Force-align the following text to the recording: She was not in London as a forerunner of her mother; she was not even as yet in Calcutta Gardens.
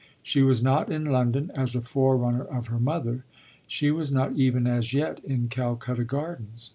She 0.23 0.41
was 0.41 0.63
not 0.63 0.91
in 0.91 1.05
London 1.05 1.51
as 1.53 1.75
a 1.75 1.79
forerunner 1.79 2.43
of 2.43 2.69
her 2.69 2.79
mother; 2.79 3.23
she 3.67 3.91
was 3.91 4.11
not 4.11 4.33
even 4.35 4.65
as 4.65 4.95
yet 4.95 5.23
in 5.23 5.47
Calcutta 5.47 6.05
Gardens. 6.05 6.69